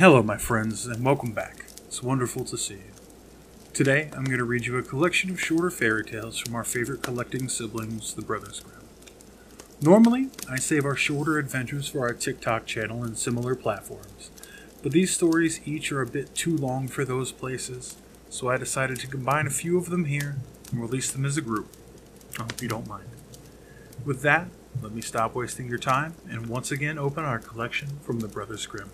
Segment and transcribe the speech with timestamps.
[0.00, 1.66] Hello, my friends, and welcome back.
[1.86, 2.92] It's wonderful to see you.
[3.74, 7.02] Today, I'm going to read you a collection of shorter fairy tales from our favorite
[7.02, 8.88] collecting siblings, the Brothers Grimm.
[9.82, 14.30] Normally, I save our shorter adventures for our TikTok channel and similar platforms,
[14.82, 17.98] but these stories each are a bit too long for those places,
[18.30, 20.38] so I decided to combine a few of them here
[20.70, 21.76] and release them as a group.
[22.38, 23.10] I hope you don't mind.
[24.06, 24.48] With that,
[24.80, 28.64] let me stop wasting your time and once again open our collection from the Brothers
[28.64, 28.92] Grimm.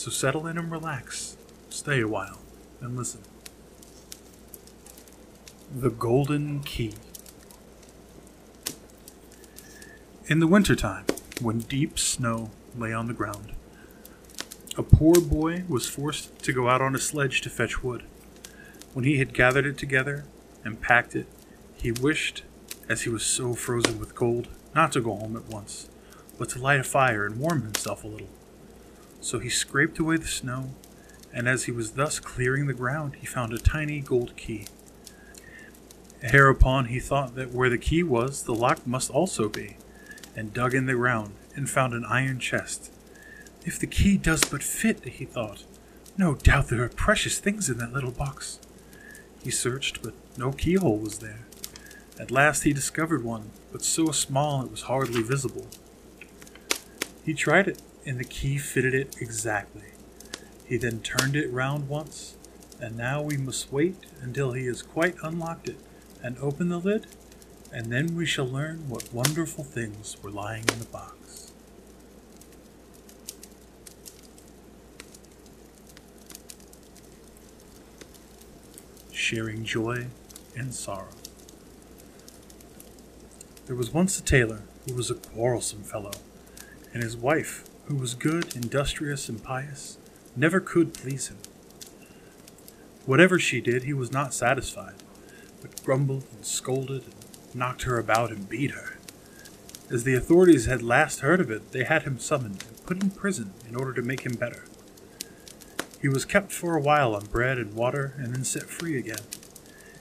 [0.00, 1.36] So settle in and relax,
[1.68, 2.40] stay a while,
[2.80, 3.20] and listen.
[5.76, 6.94] The Golden Key.
[10.26, 11.04] In the wintertime,
[11.42, 13.52] when deep snow lay on the ground,
[14.78, 18.04] a poor boy was forced to go out on a sledge to fetch wood.
[18.94, 20.24] When he had gathered it together
[20.64, 21.26] and packed it,
[21.76, 22.42] he wished,
[22.88, 25.90] as he was so frozen with cold, not to go home at once,
[26.38, 28.30] but to light a fire and warm himself a little.
[29.20, 30.70] So he scraped away the snow,
[31.32, 34.66] and as he was thus clearing the ground, he found a tiny gold key.
[36.22, 39.76] Hereupon he thought that where the key was, the lock must also be,
[40.36, 42.90] and dug in the ground, and found an iron chest.
[43.64, 45.64] If the key does but fit, he thought,
[46.16, 48.58] no doubt there are precious things in that little box.
[49.42, 51.46] He searched, but no keyhole was there.
[52.18, 55.66] At last he discovered one, but so small it was hardly visible.
[57.24, 59.92] He tried it, and the key fitted it exactly.
[60.66, 62.36] He then turned it round once,
[62.80, 65.78] and now we must wait until he has quite unlocked it
[66.22, 67.06] and opened the lid,
[67.72, 71.52] and then we shall learn what wonderful things were lying in the box.
[79.12, 80.06] Sharing joy
[80.56, 81.08] and sorrow.
[83.66, 86.10] There was once a tailor who was a quarrelsome fellow,
[86.92, 89.98] and his wife, who was good, industrious, and pious,
[90.36, 91.38] never could please him.
[93.04, 94.94] Whatever she did, he was not satisfied,
[95.60, 98.96] but grumbled and scolded and knocked her about and beat her.
[99.90, 103.10] As the authorities had last heard of it, they had him summoned and put in
[103.10, 104.66] prison in order to make him better.
[106.00, 109.24] He was kept for a while on bread and water and then set free again.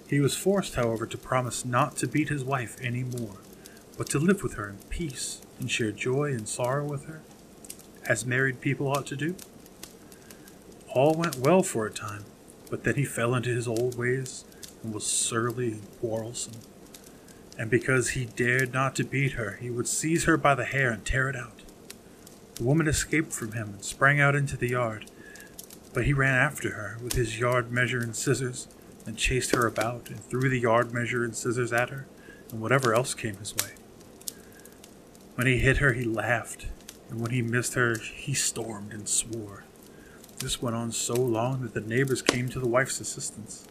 [0.07, 3.37] He was forced, however, to promise not to beat his wife any more,
[3.97, 7.23] but to live with her in peace and share joy and sorrow with her,
[8.09, 9.35] as married people ought to do.
[10.93, 12.25] All went well for a time,
[12.69, 14.43] but then he fell into his old ways
[14.83, 16.59] and was surly and quarrelsome.
[17.57, 20.91] And because he dared not to beat her, he would seize her by the hair
[20.91, 21.61] and tear it out.
[22.55, 25.11] The woman escaped from him and sprang out into the yard,
[25.93, 28.67] but he ran after her with his yard measure and scissors
[29.05, 32.07] and chased her about and threw the yard measure and scissors at her
[32.51, 33.71] and whatever else came his way.
[35.35, 36.67] When he hit her, he laughed,
[37.09, 39.63] and when he missed her, he stormed and swore.
[40.39, 43.67] This went on so long that the neighbors came to the wife's assistance.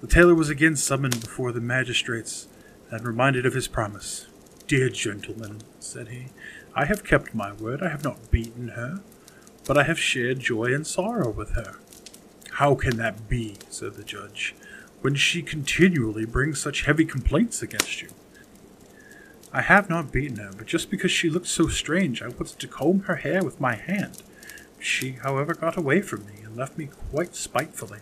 [0.00, 2.48] The tailor was again summoned before the magistrates
[2.90, 4.26] and reminded of his promise.
[4.66, 6.26] Dear gentlemen, said he,
[6.74, 7.82] I have kept my word.
[7.82, 9.00] I have not beaten her,
[9.66, 11.76] but I have shared joy and sorrow with her.
[12.52, 14.54] How can that be, said the judge,
[15.00, 18.10] when she continually brings such heavy complaints against you?
[19.54, 22.68] I have not beaten her, but just because she looked so strange, I wanted to
[22.68, 24.22] comb her hair with my hand.
[24.80, 27.98] She, however, got away from me and left me quite spitefully.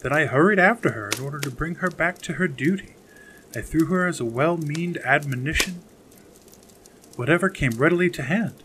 [0.00, 2.94] Then I hurried after her in order to bring her back to her duty.
[3.54, 5.82] I threw her as a well meaned admonition,
[7.16, 8.62] whatever came readily to hand.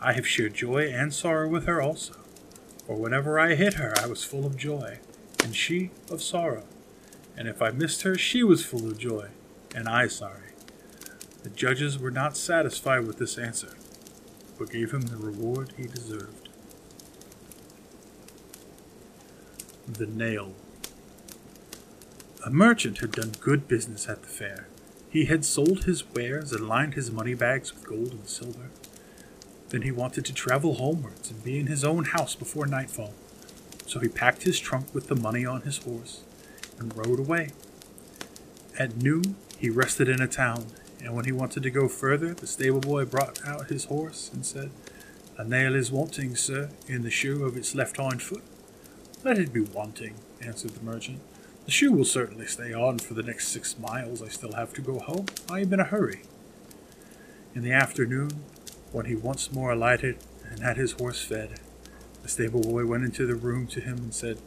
[0.00, 2.14] I have shared joy and sorrow with her also,
[2.86, 4.98] for whenever I hit her, I was full of joy,
[5.42, 6.64] and she of sorrow.
[7.36, 9.28] And if I missed her, she was full of joy,
[9.74, 10.52] and I sorry.
[11.46, 13.76] The judges were not satisfied with this answer,
[14.58, 16.48] but gave him the reward he deserved.
[19.86, 20.54] The Nail
[22.44, 24.66] A merchant had done good business at the fair.
[25.08, 28.70] He had sold his wares and lined his money bags with gold and silver.
[29.68, 33.14] Then he wanted to travel homewards and be in his own house before nightfall.
[33.86, 36.24] So he packed his trunk with the money on his horse
[36.80, 37.50] and rode away.
[38.76, 40.66] At noon, he rested in a town
[41.02, 44.44] and when he wanted to go further, the stable boy brought out his horse and
[44.44, 44.70] said,
[45.36, 48.42] A nail is wanting, sir, in the shoe of its left hind foot.
[49.22, 51.20] Let it be wanting, answered the merchant.
[51.64, 54.80] The shoe will certainly stay on for the next six miles I still have to
[54.80, 55.26] go home.
[55.50, 56.22] I am in a hurry.
[57.54, 58.44] In the afternoon,
[58.92, 60.18] when he once more alighted
[60.48, 61.60] and had his horse fed,
[62.22, 64.38] the stable boy went into the room to him and said,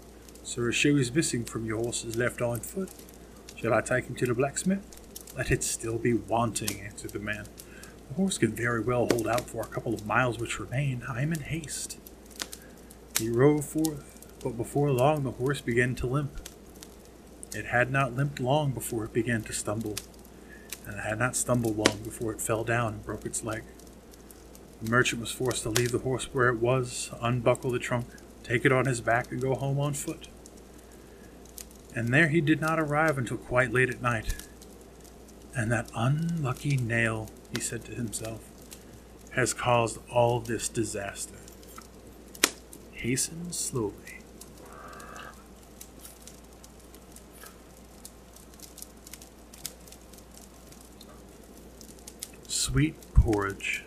[0.44, 2.90] Sir, a shoe is missing from your horse's left hind foot.
[3.56, 4.99] Shall I take him to the blacksmith?
[5.36, 7.46] Let it still be wanting, answered the man.
[8.10, 11.04] The horse can very well hold out for a couple of miles which remain.
[11.08, 11.98] I am in haste.
[13.20, 16.31] He rode forth, but before long the horse began to limp.
[17.54, 19.96] It had not limped long before it began to stumble,
[20.86, 23.64] and it had not stumbled long before it fell down and broke its leg.
[24.81, 28.06] The merchant was forced to leave the horse where it was, unbuckle the trunk,
[28.44, 30.30] take it on his back, and go home on foot.
[31.96, 34.36] And there he did not arrive until quite late at night.
[35.56, 38.42] And that unlucky nail, he said to himself,
[39.31, 41.36] has caused all this disaster.
[42.94, 43.94] Hasten slowly.
[52.48, 53.84] Sweet porridge.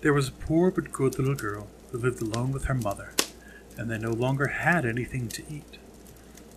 [0.00, 3.12] There was a poor but good little girl who lived alone with her mother,
[3.76, 5.78] and they no longer had anything to eat.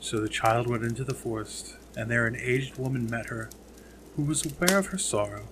[0.02, 3.52] So the child went into the forest, and there an aged woman met her,
[4.16, 5.44] who was aware of her sorrow,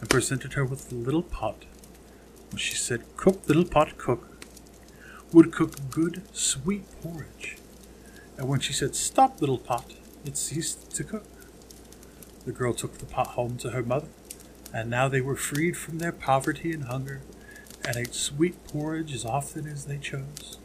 [0.00, 1.66] and presented her with a little pot.
[2.56, 4.46] She said, Cook, little pot, cook,
[5.32, 7.58] would cook good, sweet porridge.
[8.38, 9.92] And when she said, Stop, little pot,
[10.24, 11.26] it ceased to cook.
[12.46, 14.08] The girl took the pot home to her mother,
[14.72, 17.20] and now they were freed from their poverty and hunger,
[17.84, 20.56] and ate sweet porridge as often as they chose.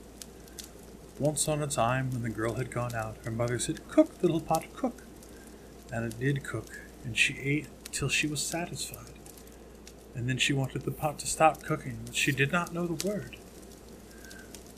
[1.18, 4.42] Once on a time, when the girl had gone out, her mother said, Cook, little
[4.42, 5.04] pot, cook.
[5.92, 9.14] And it did cook, and she ate till she was satisfied.
[10.14, 13.08] And then she wanted the pot to stop cooking, but she did not know the
[13.08, 13.38] word.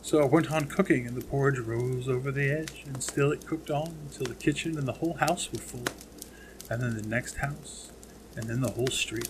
[0.03, 3.47] So it went on cooking, and the porridge rose over the edge, and still it
[3.47, 5.85] cooked on until the kitchen and the whole house were full,
[6.69, 7.91] and then the next house,
[8.35, 9.29] and then the whole street,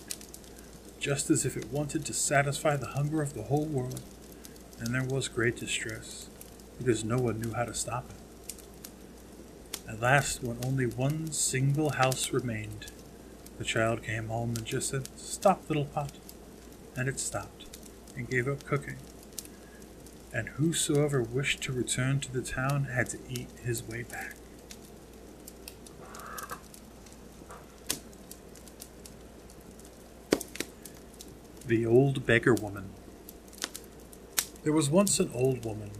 [1.00, 4.02] just as if it wanted to satisfy the hunger of the whole world.
[4.78, 6.28] And there was great distress,
[6.78, 8.16] because no one knew how to stop it.
[9.88, 12.86] At last, when only one single house remained,
[13.58, 16.12] the child came home and just said, Stop, little pot.
[16.96, 17.66] And it stopped,
[18.16, 18.96] and gave up cooking
[20.32, 24.34] and whosoever wished to return to the town had to eat his way back.
[31.66, 32.90] The Old Beggar Woman
[34.64, 35.90] There was once an old woman,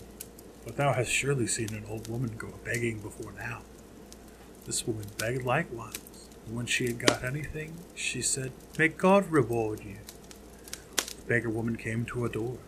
[0.68, 3.62] but thou hast surely seen an old woman go begging before now.
[4.66, 9.80] This woman begged likewise, and when she had got anything, she said, May God reward
[9.80, 9.96] you.
[10.96, 12.58] The beggar woman came to a door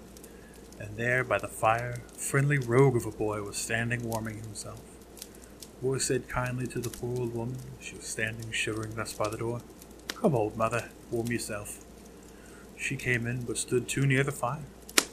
[0.78, 4.80] and there by the fire, a friendly rogue of a boy was standing warming himself.
[5.60, 9.28] The boy said kindly to the poor old woman, she was standing shivering thus by
[9.28, 9.60] the door,
[10.08, 11.84] Come, old mother, warm yourself.
[12.78, 14.64] She came in, but stood too near the fire,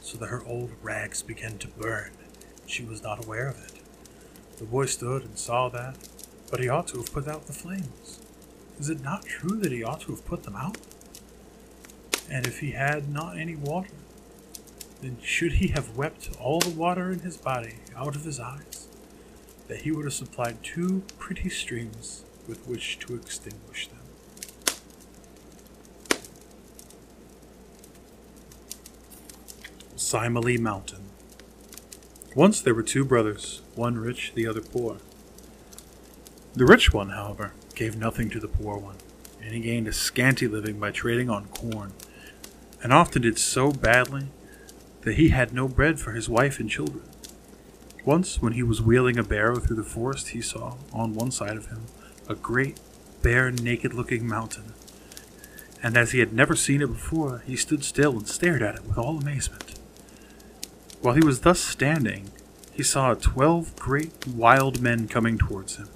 [0.02, 2.12] so that her old rags began to burn.
[2.68, 3.74] She was not aware of it.
[4.58, 5.98] The boy stood and saw that,
[6.52, 8.20] but he ought to have put out the flames.
[8.80, 10.78] Is it not true that he ought to have put them out?
[12.30, 13.96] And if he had not any water,
[15.02, 18.88] then should he have wept all the water in his body out of his eyes,
[19.68, 23.98] that he would have supplied two pretty streams with which to extinguish them.
[29.96, 31.07] Simeli Mountain.
[32.38, 34.98] Once there were two brothers, one rich, the other poor.
[36.54, 38.98] The rich one, however, gave nothing to the poor one,
[39.42, 41.94] and he gained a scanty living by trading on corn,
[42.84, 44.28] and often did so badly
[45.02, 47.02] that he had no bread for his wife and children.
[48.06, 51.58] Once, when he was wheeling a barrow through the forest, he saw, on one side
[51.58, 51.86] of him,
[52.30, 52.80] a great,
[53.24, 54.76] bare, naked looking mountain.
[55.82, 58.86] And as he had never seen it before, he stood still and stared at it
[58.86, 59.77] with all amazement.
[61.02, 62.32] While he was thus standing,
[62.74, 65.90] he saw twelve great wild men coming towards him.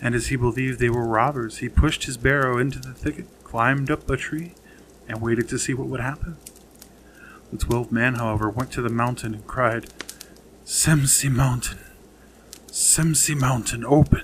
[0.00, 3.90] And as he believed they were robbers, he pushed his barrow into the thicket, climbed
[3.90, 4.54] up a tree,
[5.08, 6.36] and waited to see what would happen.
[7.50, 9.88] The twelve men, however, went to the mountain and cried,
[10.64, 11.78] Semsi Mountain,
[12.68, 14.22] Semsi Mountain, open!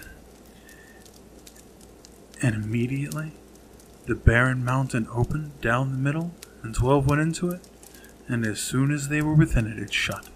[2.40, 3.32] And immediately
[4.06, 7.68] the barren mountain opened down the middle, and twelve went into it,
[8.28, 10.28] and as soon as they were within it, it shut.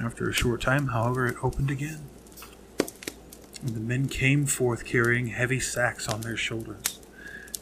[0.00, 2.00] After a short time, however, it opened again.
[3.62, 6.98] And the men came forth carrying heavy sacks on their shoulders.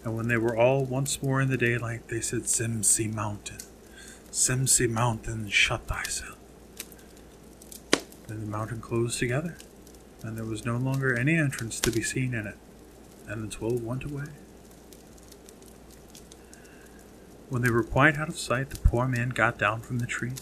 [0.04, 3.58] And when they were all once more in the daylight, they said, Semsi Mountain.
[4.30, 6.36] Semsi mountain, shut thyself.
[8.28, 9.56] Then the mountain closed together,
[10.22, 12.56] and there was no longer any entrance to be seen in it,
[13.26, 14.26] and the twelve went away.
[17.48, 20.32] When they were quite out of sight, the poor man got down from the tree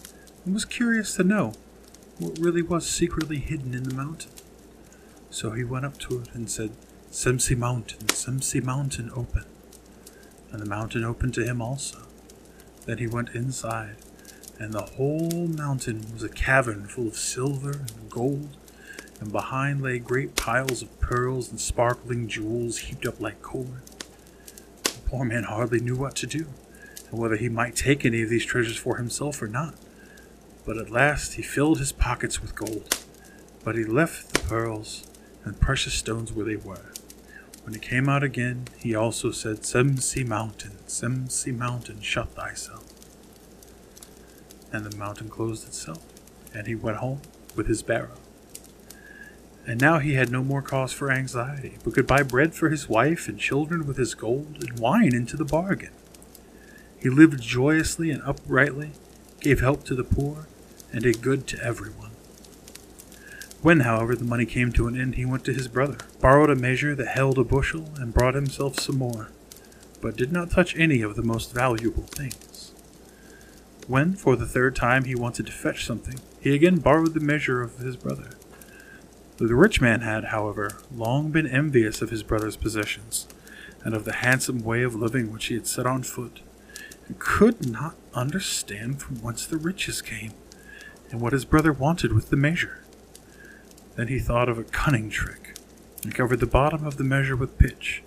[0.44, 1.52] and was curious to know
[2.18, 4.32] what really was secretly hidden in the mountain.
[5.30, 6.70] So he went up to it and said,
[7.12, 9.44] Semsi mountain, Semsi mountain, open.
[10.50, 12.06] and the mountain opened to him also.
[12.86, 13.96] Then he went inside,
[14.58, 18.56] and the whole mountain was a cavern full of silver and gold,
[19.20, 23.82] and behind lay great piles of pearls and sparkling jewels heaped up like corn.
[24.84, 26.46] The poor man hardly knew what to do,
[27.10, 29.74] and whether he might take any of these treasures for himself or not.
[30.64, 33.04] But at last he filled his pockets with gold,
[33.64, 35.06] but he left the pearls
[35.44, 36.92] and precious stones where they were.
[37.62, 42.84] When he came out again, he also said, Semsi Mountain, Semsi Mountain, shut thyself.
[44.72, 46.04] And the mountain closed itself,
[46.54, 47.22] and he went home
[47.56, 48.18] with his barrow.
[49.66, 52.88] And now he had no more cause for anxiety, but could buy bread for his
[52.88, 55.90] wife and children with his gold, and wine into the bargain.
[57.06, 58.90] He lived joyously and uprightly,
[59.38, 60.48] gave help to the poor,
[60.92, 62.10] and did good to everyone.
[63.62, 66.56] When, however, the money came to an end, he went to his brother, borrowed a
[66.56, 69.30] measure that held a bushel, and brought himself some more,
[70.00, 72.72] but did not touch any of the most valuable things.
[73.86, 77.62] When, for the third time, he wanted to fetch something, he again borrowed the measure
[77.62, 78.30] of his brother.
[79.36, 83.28] The rich man had, however, long been envious of his brother's possessions,
[83.84, 86.40] and of the handsome way of living which he had set on foot,
[87.06, 90.32] and could not understand from whence the riches came,
[91.10, 92.82] and what his brother wanted with the measure.
[93.94, 95.56] Then he thought of a cunning trick,
[96.02, 98.02] and covered the bottom of the measure with pitch,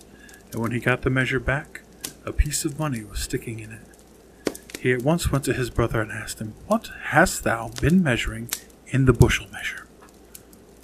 [0.52, 1.82] and when he got the measure back,
[2.24, 4.58] a piece of money was sticking in it.
[4.80, 8.48] He at once went to his brother and asked him, What hast thou been measuring
[8.88, 9.86] in the bushel measure?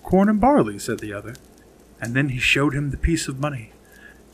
[0.02, 1.34] Corn and barley, said the other.
[2.00, 3.72] And then he showed him the piece of money,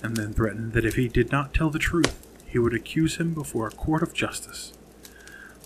[0.02, 2.21] and then threatened that if he did not tell the truth,
[2.52, 4.74] he would accuse him before a court of justice.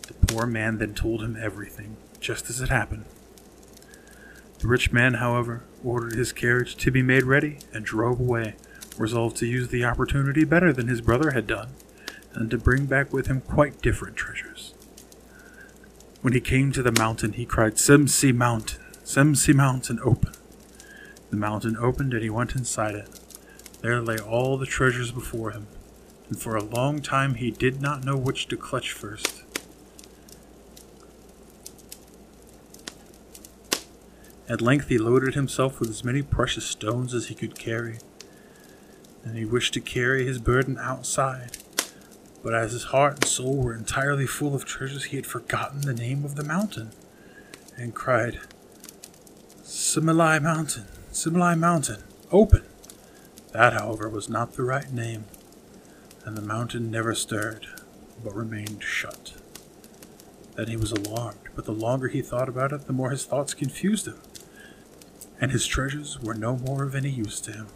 [0.07, 3.07] The poor man then told him everything, just as it happened.
[4.61, 8.55] The rich man, however, ordered his carriage to be made ready and drove away,
[8.97, 11.71] resolved to use the opportunity better than his brother had done,
[12.35, 14.73] and to bring back with him quite different treasures.
[16.23, 20.33] When he came to the mountain, he cried, Semsi Mountain, Semsi Mountain, open.
[21.31, 23.21] The mountain opened, and he went inside it.
[23.83, 25.67] There lay all the treasures before him,
[26.29, 29.43] and for a long time he did not know which to clutch first.
[34.49, 37.99] At length he loaded himself with as many precious stones as he could carry,
[39.25, 41.59] and he wished to carry his burden outside.
[42.45, 45.93] But as his heart and soul were entirely full of treasures, he had forgotten the
[45.93, 46.93] name of the mountain,
[47.77, 48.39] and cried,
[49.65, 52.63] Simeli Mountain, Simeli Mountain, open!
[53.51, 55.25] That, however, was not the right name,
[56.27, 57.67] and the mountain never stirred,
[58.23, 59.33] but remained shut.
[60.57, 63.55] Then he was alarmed, but the longer he thought about it, the more his thoughts
[63.55, 64.19] confused him
[65.41, 67.67] and his treasures were no more of any use to him.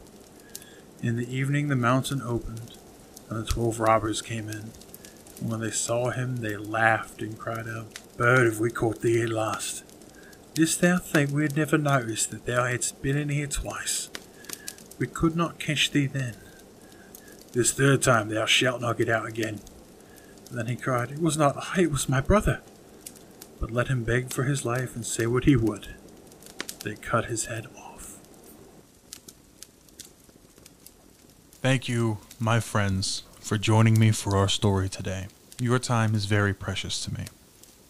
[1.02, 2.76] In the evening the mountain opened,
[3.28, 4.70] and the twelve robbers came in.
[5.40, 9.22] And when they saw him, they laughed and cried out, Bird, have we caught thee
[9.22, 9.84] at last?
[10.54, 14.10] Didst thou think we had never noticed that thou hadst been in here twice?
[14.98, 16.34] We could not catch thee then.
[17.52, 19.60] This third time thou shalt not get out again.
[20.50, 22.60] Then he cried, It was not I, it was my brother.
[23.60, 25.88] But let him beg for his life and say what he would
[26.84, 28.18] they cut his head off.
[31.60, 35.26] Thank you, my friends, for joining me for our story today.
[35.60, 37.26] Your time is very precious to me.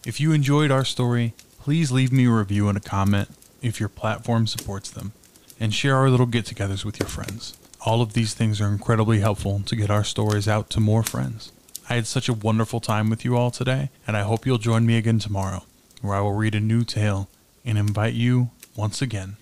[0.05, 3.29] If you enjoyed our story, please leave me a review and a comment
[3.61, 5.13] if your platform supports them,
[5.59, 7.55] and share our little get togethers with your friends.
[7.83, 11.51] All of these things are incredibly helpful to get our stories out to more friends.
[11.89, 14.85] I had such a wonderful time with you all today, and I hope you'll join
[14.85, 15.63] me again tomorrow,
[16.01, 17.27] where I will read a new tale
[17.65, 19.37] and invite you once again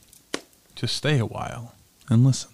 [0.75, 1.75] to stay a while
[2.09, 2.51] and listen.